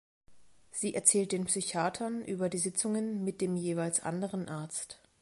[0.71, 4.99] Sie erzählt den Psychiatern über die Sitzungen mit dem jeweils anderen Arzt.